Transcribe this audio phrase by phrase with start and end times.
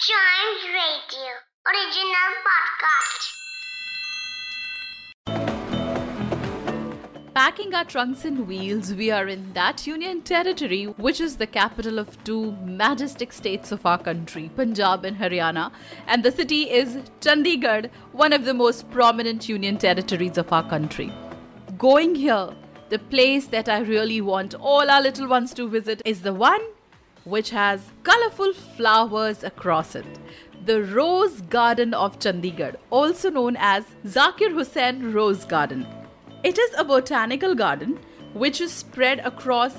[0.00, 1.32] Chimes Radio
[1.66, 3.22] original podcast.
[7.34, 11.98] Packing our trunks and wheels, we are in that union territory, which is the capital
[11.98, 15.72] of two majestic states of our country, Punjab and Haryana.
[16.06, 21.12] And the city is Chandigarh, one of the most prominent union territories of our country.
[21.76, 22.50] Going here,
[22.88, 26.60] the place that I really want all our little ones to visit is the one
[27.28, 30.06] which has colorful flowers across it.
[30.64, 35.86] The Rose Garden of Chandigarh, also known as Zakir Hussain Rose Garden.
[36.42, 37.98] It is a botanical garden
[38.34, 39.74] which is spread across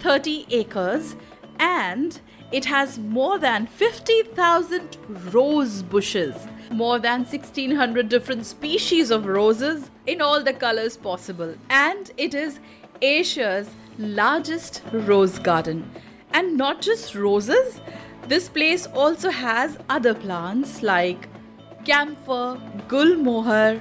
[0.00, 1.16] 30 acres
[1.58, 2.20] and
[2.52, 4.96] it has more than 50,000
[5.32, 6.34] rose bushes,
[6.70, 12.60] more than 1600 different species of roses in all the colors possible, and it is
[13.02, 15.90] Asia's largest rose garden.
[16.34, 17.80] And not just roses,
[18.26, 21.28] this place also has other plants like
[21.84, 23.80] camphor, gulmohar,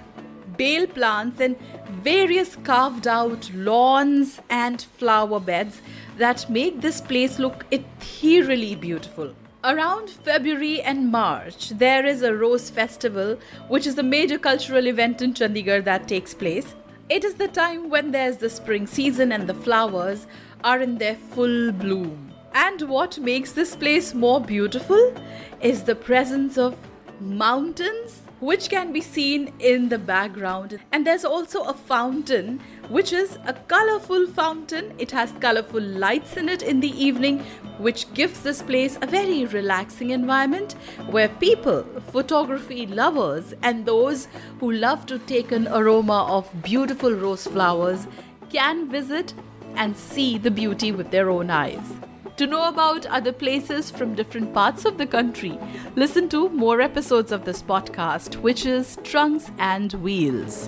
[0.55, 1.57] bael plants, and
[2.03, 5.81] various carved out lawns and flower beds
[6.17, 9.33] that make this place look ethereally beautiful.
[9.63, 15.23] Around February and March, there is a Rose Festival, which is a major cultural event
[15.23, 16.75] in Chandigarh that takes place.
[17.09, 20.27] It is the time when there's the spring season and the flowers
[20.63, 22.32] are in their full bloom.
[22.53, 25.13] And what makes this place more beautiful
[25.61, 26.77] is the presence of
[27.19, 30.77] mountains which can be seen in the background.
[30.91, 32.59] And there's also a fountain,
[32.89, 34.93] which is a colorful fountain.
[34.97, 37.39] It has colorful lights in it in the evening,
[37.77, 40.73] which gives this place a very relaxing environment
[41.09, 44.27] where people, photography lovers, and those
[44.59, 48.07] who love to take an aroma of beautiful rose flowers
[48.51, 49.33] can visit
[49.75, 51.93] and see the beauty with their own eyes.
[52.37, 55.59] To know about other places from different parts of the country,
[55.95, 60.67] listen to more episodes of this podcast, which is Trunks and Wheels.